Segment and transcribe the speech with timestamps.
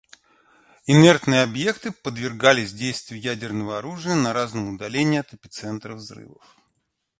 [0.87, 6.41] Инертные объекты подвергались действию ядерного оружия на разном удалении от эпицентра взрыва.